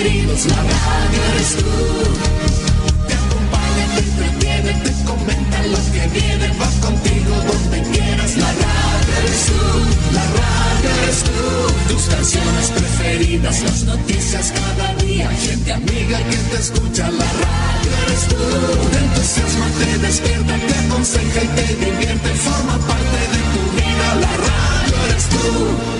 [0.00, 1.64] la radio eres tú.
[3.06, 9.12] Te acompaña, te entretiene, te comenta lo que viene, va contigo donde quieras, la radio
[9.20, 11.92] eres tú, la radio eres tú.
[11.92, 18.24] Tus canciones preferidas, las noticias cada día, gente amiga que te escucha, la radio eres
[18.28, 18.88] tú.
[18.92, 24.32] Te entusiasma, te despierta, te aconseja y te divierte, forma parte de tu vida, la
[24.48, 25.99] radio eres tú.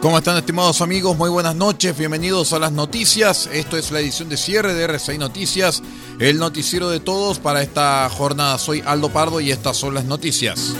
[0.00, 1.16] ¿Cómo están estimados amigos?
[1.16, 3.48] Muy buenas noches, bienvenidos a las noticias.
[3.52, 5.82] Esto es la edición de cierre de RCI Noticias,
[6.20, 8.58] el noticiero de todos para esta jornada.
[8.58, 10.72] Soy Aldo Pardo y estas son las noticias.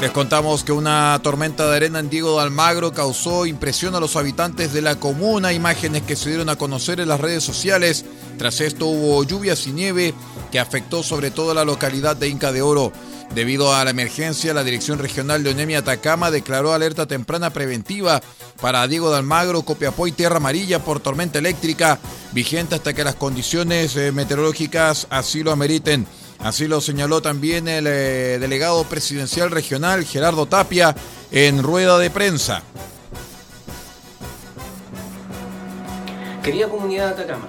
[0.00, 4.16] Les contamos que una tormenta de arena en Diego de Almagro causó impresión a los
[4.16, 8.04] habitantes de la comuna, imágenes que se dieron a conocer en las redes sociales.
[8.38, 10.14] Tras esto hubo lluvias y nieve
[10.50, 12.92] que afectó sobre todo la localidad de Inca de Oro.
[13.34, 18.20] Debido a la emergencia, la Dirección Regional de Onemia Atacama declaró alerta temprana preventiva
[18.60, 22.00] para Diego de Almagro, Copiapó y Tierra Amarilla por tormenta eléctrica,
[22.32, 26.06] vigente hasta que las condiciones eh, meteorológicas así lo ameriten.
[26.40, 30.96] Así lo señaló también el eh, delegado presidencial regional Gerardo Tapia
[31.30, 32.62] en rueda de prensa.
[36.42, 37.46] Querida comunidad de Atacama,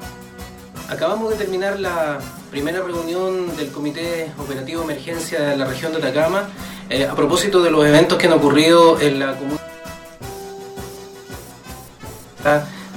[0.91, 2.19] acabamos de terminar la
[2.51, 6.49] primera reunión del Comité Operativo de Emergencia de la región de Atacama
[6.89, 9.61] eh, a propósito de los eventos que han ocurrido en la comunidad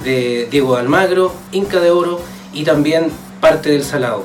[0.03, 2.19] de Diego Almagro, Inca de Oro
[2.51, 4.23] y también parte del Salado.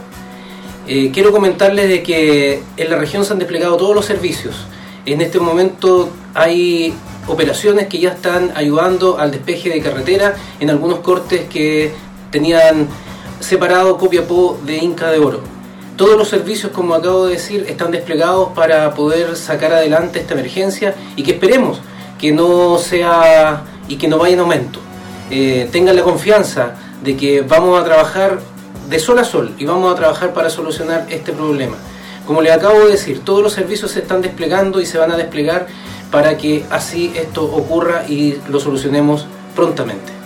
[0.88, 4.66] Eh, quiero comentarles de que en la región se han desplegado todos los servicios.
[5.06, 6.92] En este momento hay
[7.28, 11.92] operaciones que ya están ayudando al despeje de carretera en algunos cortes que
[12.32, 12.88] tenían
[13.41, 15.41] separado Copiapó de Inca de Oro.
[15.97, 20.95] Todos los servicios, como acabo de decir, están desplegados para poder sacar adelante esta emergencia
[21.17, 21.81] y que esperemos
[22.19, 24.78] que no sea y que no vaya en aumento.
[25.31, 28.41] Eh, tengan la confianza de que vamos a trabajar
[28.89, 31.77] de sol a sol y vamos a trabajar para solucionar este problema.
[32.27, 35.17] Como les acabo de decir, todos los servicios se están desplegando y se van a
[35.17, 35.67] desplegar
[36.11, 40.19] para que así esto ocurra y lo solucionemos prontamente.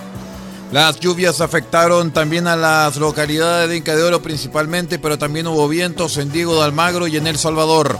[0.75, 5.69] Las lluvias afectaron también a las localidades de Inca de Oro principalmente, pero también hubo
[5.69, 7.97] vientos en Diego de Almagro y en El Salvador.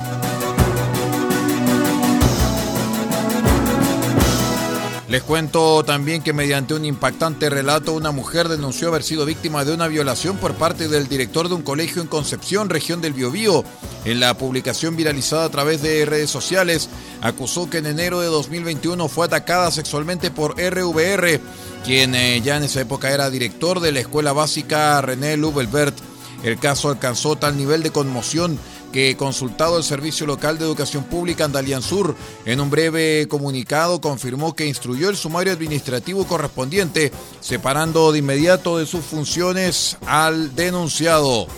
[5.15, 9.73] Les cuento también que mediante un impactante relato, una mujer denunció haber sido víctima de
[9.73, 13.63] una violación por parte del director de un colegio en Concepción, región del Biobío.
[14.05, 16.89] En la publicación viralizada a través de redes sociales,
[17.21, 21.41] acusó que en enero de 2021 fue atacada sexualmente por RVR,
[21.85, 25.97] quien eh, ya en esa época era director de la escuela básica René Lubelbert.
[26.43, 28.59] El caso alcanzó tal nivel de conmoción
[28.95, 32.15] que consultado el Servicio Local de Educación Pública Andalian Sur,
[32.47, 37.11] en un breve comunicado confirmó que instruyó el sumario administrativo correspondiente,
[37.41, 41.49] separando de inmediato de sus funciones al denunciado.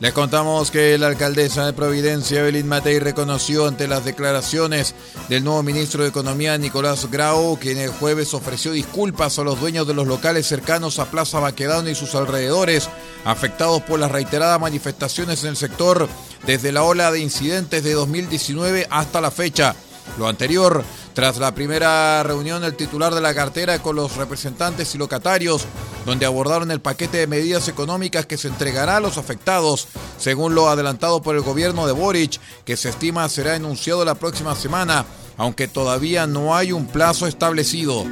[0.00, 4.94] Les contamos que la alcaldesa de Providencia, Evelyn Matei, reconoció ante las declaraciones
[5.28, 9.86] del nuevo ministro de Economía, Nicolás Grau, quien el jueves ofreció disculpas a los dueños
[9.86, 12.88] de los locales cercanos a Plaza Baquedano y sus alrededores,
[13.26, 16.08] afectados por las reiteradas manifestaciones en el sector
[16.46, 19.76] desde la ola de incidentes de 2019 hasta la fecha.
[20.18, 20.82] Lo anterior,
[21.12, 25.66] tras la primera reunión el titular de la cartera con los representantes y locatarios,
[26.04, 29.88] donde abordaron el paquete de medidas económicas que se entregará a los afectados,
[30.18, 34.54] según lo adelantado por el gobierno de Boric, que se estima será enunciado la próxima
[34.54, 35.04] semana,
[35.36, 38.04] aunque todavía no hay un plazo establecido.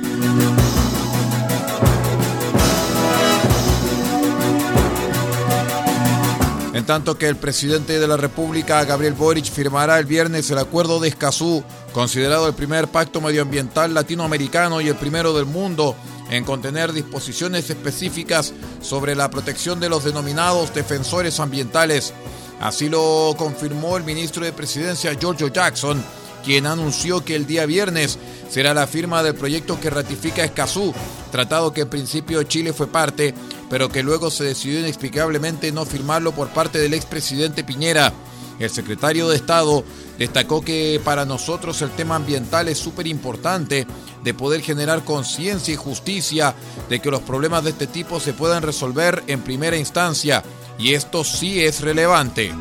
[6.78, 11.00] En tanto que el presidente de la República, Gabriel Boric, firmará el viernes el acuerdo
[11.00, 15.96] de Escazú, considerado el primer pacto medioambiental latinoamericano y el primero del mundo
[16.30, 22.12] en contener disposiciones específicas sobre la protección de los denominados defensores ambientales.
[22.60, 26.02] Así lo confirmó el ministro de Presidencia, Giorgio Jackson,
[26.44, 28.18] quien anunció que el día viernes
[28.50, 30.94] será la firma del proyecto que ratifica Escazú,
[31.30, 33.34] tratado que en principio Chile fue parte,
[33.70, 38.12] pero que luego se decidió inexplicablemente no firmarlo por parte del expresidente Piñera.
[38.58, 39.84] El secretario de Estado
[40.18, 43.86] destacó que para nosotros el tema ambiental es súper importante
[44.24, 46.54] de poder generar conciencia y justicia
[46.88, 50.42] de que los problemas de este tipo se puedan resolver en primera instancia
[50.78, 52.52] y esto sí es relevante.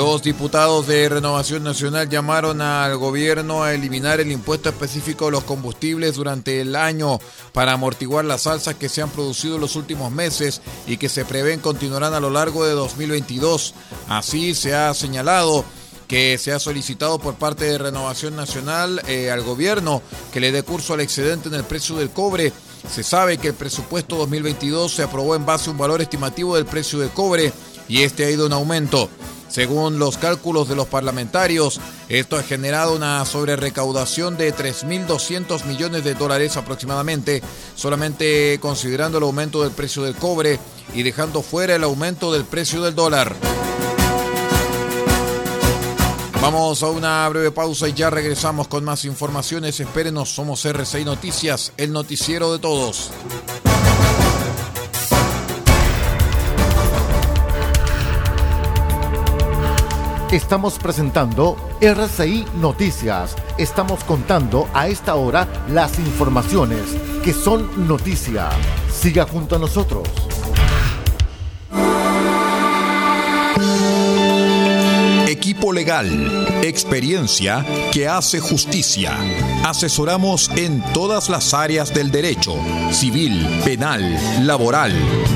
[0.00, 5.44] Los diputados de Renovación Nacional llamaron al gobierno a eliminar el impuesto específico de los
[5.44, 7.18] combustibles durante el año
[7.52, 11.26] para amortiguar las alzas que se han producido en los últimos meses y que se
[11.26, 13.74] prevén continuarán a lo largo de 2022.
[14.08, 15.66] Así se ha señalado
[16.08, 20.00] que se ha solicitado por parte de Renovación Nacional eh, al gobierno
[20.32, 22.54] que le dé curso al excedente en el precio del cobre.
[22.90, 26.64] Se sabe que el presupuesto 2022 se aprobó en base a un valor estimativo del
[26.64, 27.52] precio del cobre
[27.86, 29.10] y este ha ido en aumento.
[29.50, 36.14] Según los cálculos de los parlamentarios, esto ha generado una sobrerecaudación de 3.200 millones de
[36.14, 37.42] dólares aproximadamente,
[37.74, 40.60] solamente considerando el aumento del precio del cobre
[40.94, 43.34] y dejando fuera el aumento del precio del dólar.
[46.40, 49.78] Vamos a una breve pausa y ya regresamos con más informaciones.
[49.78, 53.10] Espérenos, somos RCI Noticias, el noticiero de todos.
[60.32, 63.34] Estamos presentando RCI Noticias.
[63.58, 66.82] Estamos contando a esta hora las informaciones
[67.24, 68.48] que son noticia.
[68.88, 70.06] Siga junto a nosotros.
[75.26, 79.16] Equipo legal, experiencia que hace justicia.
[79.64, 82.54] Asesoramos en todas las áreas del derecho,
[82.92, 84.92] civil, penal, laboral,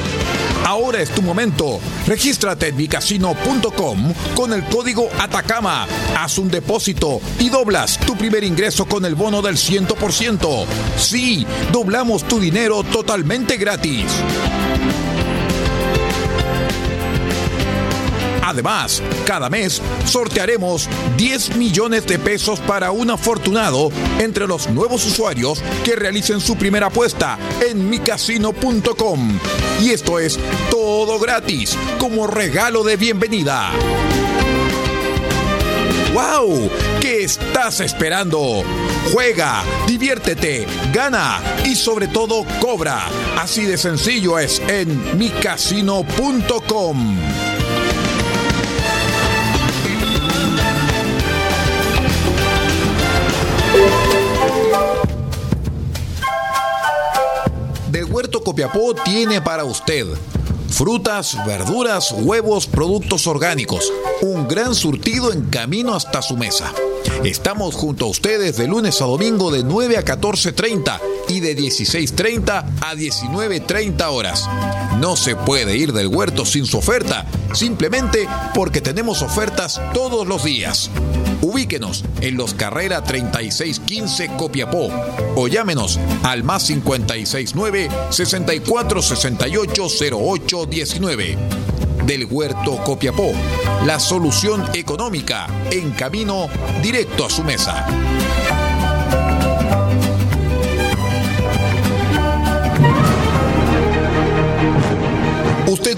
[0.65, 1.79] Ahora es tu momento.
[2.07, 5.87] Regístrate en micasino.com con el código Atacama.
[6.17, 10.65] Haz un depósito y doblas tu primer ingreso con el bono del 100%.
[10.97, 14.07] Sí, doblamos tu dinero totalmente gratis.
[18.45, 25.63] Además, cada mes sortearemos 10 millones de pesos para un afortunado entre los nuevos usuarios
[25.83, 29.39] que realicen su primera apuesta en micasino.com.
[29.81, 30.39] Y esto es
[30.71, 33.71] todo gratis, como regalo de bienvenida.
[36.13, 36.71] ¡Wow!
[37.01, 38.63] ¿Qué estás esperando?
[39.11, 43.09] Juega, diviértete, gana y sobre todo cobra.
[43.39, 47.19] Así de sencillo es en micasino.com.
[58.55, 60.07] Copiapó tiene para usted
[60.69, 63.93] frutas, verduras, huevos, productos orgánicos.
[64.21, 66.73] Un gran surtido en camino hasta su mesa.
[67.25, 72.65] Estamos junto a ustedes de lunes a domingo de 9 a 14.30 y de 16.30
[72.81, 74.49] a 19.30 horas.
[75.01, 80.45] No se puede ir del huerto sin su oferta, simplemente porque tenemos ofertas todos los
[80.45, 80.93] días.
[81.45, 84.89] Ubíquenos en los Carrera 3615 Copiapó
[85.37, 89.87] o llámenos al más 569 6468
[90.17, 91.37] 0819
[92.07, 93.33] del Huerto Copiapó.
[93.85, 96.49] La solución económica en camino
[96.83, 97.87] directo a su mesa.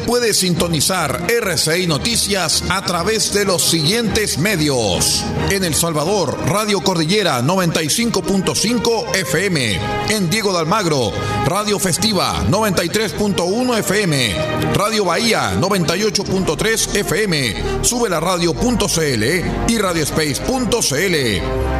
[0.06, 5.24] Puede sintonizar RCI Noticias a través de los siguientes medios.
[5.50, 9.80] En El Salvador, Radio Cordillera 95.5 FM.
[10.10, 11.12] En Diego de Almagro,
[11.46, 14.34] Radio Festiva 93.1 FM.
[14.74, 17.82] Radio Bahía 98.3 FM.
[17.82, 19.24] Sube la radio.cl
[19.68, 21.14] y radiospace.cl.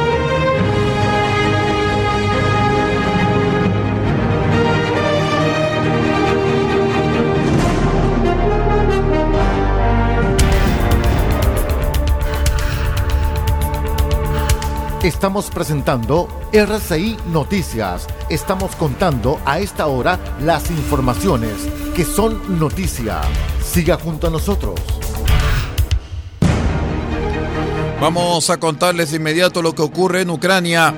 [15.07, 18.09] Estamos presentando RCI Noticias.
[18.29, 21.53] Estamos contando a esta hora las informaciones
[21.95, 23.21] que son noticia.
[23.63, 24.75] Siga junto a nosotros.
[28.01, 30.93] Vamos a contarles de inmediato lo que ocurre en Ucrania.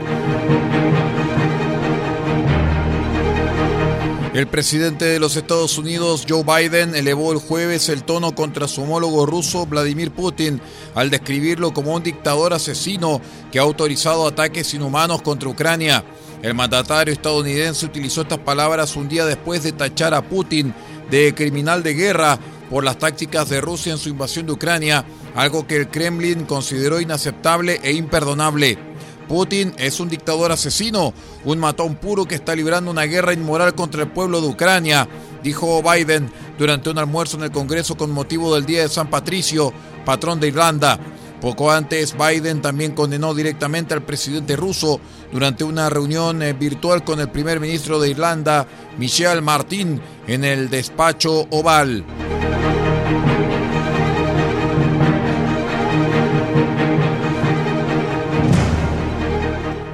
[4.38, 8.82] El presidente de los Estados Unidos, Joe Biden, elevó el jueves el tono contra su
[8.82, 10.60] homólogo ruso, Vladimir Putin,
[10.94, 16.04] al describirlo como un dictador asesino que ha autorizado ataques inhumanos contra Ucrania.
[16.40, 20.72] El mandatario estadounidense utilizó estas palabras un día después de tachar a Putin
[21.10, 22.38] de criminal de guerra
[22.70, 25.04] por las tácticas de Rusia en su invasión de Ucrania,
[25.34, 28.87] algo que el Kremlin consideró inaceptable e imperdonable.
[29.28, 31.12] Putin es un dictador asesino,
[31.44, 35.06] un matón puro que está librando una guerra inmoral contra el pueblo de Ucrania,
[35.42, 39.72] dijo Biden durante un almuerzo en el Congreso con motivo del Día de San Patricio,
[40.04, 40.98] patrón de Irlanda.
[41.40, 47.20] Poco antes, Biden también condenó directamente al presidente ruso durante una reunión eh, virtual con
[47.20, 48.66] el primer ministro de Irlanda,
[48.98, 52.04] Michel Martin, en el despacho oval.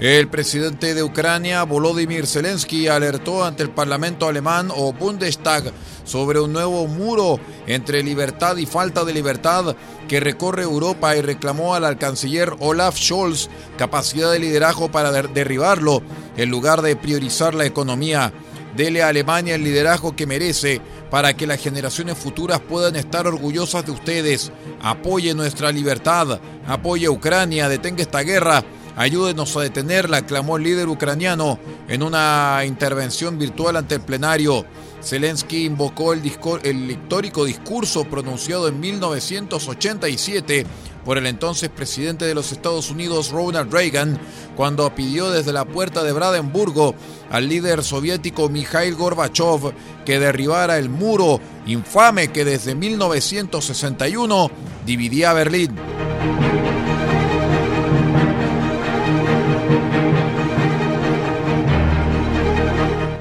[0.05, 5.73] El presidente de Ucrania, Volodymyr Zelensky, alertó ante el Parlamento alemán o Bundestag
[6.05, 9.75] sobre un nuevo muro entre libertad y falta de libertad
[10.07, 16.03] que recorre Europa y reclamó al canciller Olaf Scholz capacidad de liderazgo para derribarlo
[16.37, 18.31] en lugar de priorizar la economía.
[18.77, 23.87] Dele a Alemania el liderazgo que merece para que las generaciones futuras puedan estar orgullosas
[23.87, 24.53] de ustedes.
[24.83, 28.63] Apoye nuestra libertad, apoye a Ucrania, detenga esta guerra
[28.97, 31.59] Ayúdenos a detenerla, clamó el líder ucraniano
[31.89, 34.65] en una intervención virtual ante el plenario.
[35.03, 40.65] Zelensky invocó el, histórico discurso pronunciado en 1987
[41.05, 44.19] por el entonces presidente de los Estados Unidos Ronald Reagan
[44.57, 46.95] cuando pidió desde la puerta de Brandenburgo
[47.31, 49.75] al líder soviético Mikhail Gorbachev
[50.07, 54.51] que derribara el muro infame que desde 1961
[54.87, 55.77] dividía a Berlín.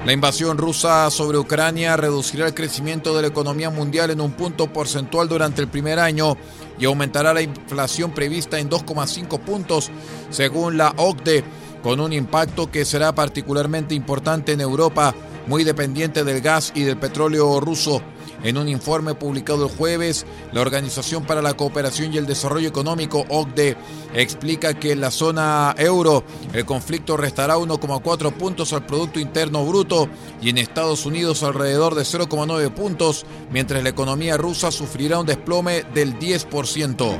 [0.04, 4.70] La invasión rusa sobre Ucrania reducirá el crecimiento de la economía mundial en un punto
[4.70, 6.36] porcentual durante el primer año
[6.78, 9.90] y aumentará la inflación prevista en 2,5 puntos,
[10.28, 11.42] según la OCDE,
[11.82, 15.14] con un impacto que será particularmente importante en Europa,
[15.46, 18.02] muy dependiente del gas y del petróleo ruso.
[18.44, 23.24] En un informe publicado el jueves, la Organización para la Cooperación y el Desarrollo Económico,
[23.30, 23.74] OCDE,
[24.14, 26.22] explica que en la zona euro
[26.52, 30.10] el conflicto restará 1,4 puntos al Producto Interno Bruto
[30.42, 35.84] y en Estados Unidos alrededor de 0,9 puntos, mientras la economía rusa sufrirá un desplome
[35.94, 37.18] del 10%.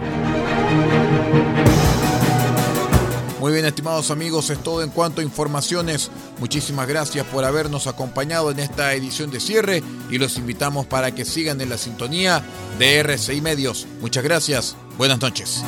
[3.45, 6.11] Muy bien, estimados amigos, es todo en cuanto a informaciones.
[6.39, 11.27] Muchísimas gracias por habernos acompañado en esta edición de cierre y los invitamos para que
[11.27, 12.43] sigan en la sintonía
[12.79, 13.87] de RCI Medios.
[14.01, 14.77] Muchas gracias.
[14.97, 15.63] Buenas noches.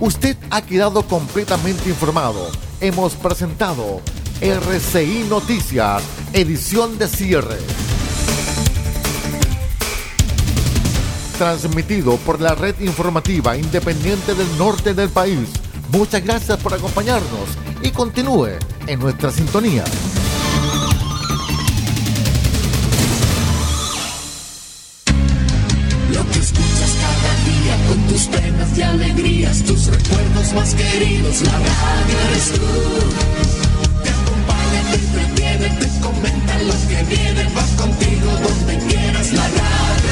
[0.00, 2.50] Usted ha quedado completamente informado.
[2.80, 4.00] Hemos presentado
[4.40, 6.02] RCI Noticias,
[6.32, 7.83] edición de cierre.
[11.38, 15.48] Transmitido por la red informativa independiente del norte del país.
[15.90, 17.48] Muchas gracias por acompañarnos
[17.82, 18.50] y continúe
[18.86, 19.82] en nuestra sintonía.
[26.12, 31.52] Lo que escuchas cada día con tus penas y alegrías, tus recuerdos más queridos, la
[31.52, 32.60] radio eres tú.
[34.04, 39.48] Te acompaña, te entretiene, te comenta lo que viene, va contigo donde quieras, la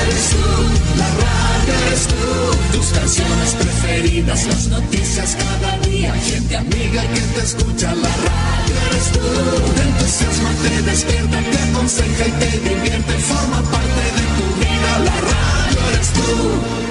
[0.04, 2.76] eres tú, la radio eres tú.
[2.76, 9.12] Tus canciones preferidas, las noticias cada día, gente amiga que te escucha, la radio eres
[9.12, 9.72] tú.
[9.76, 15.16] Te entusiasma, te despierta, te aconseja y te divierte, forma parte de tu vida, la
[15.20, 16.81] radio eres tú.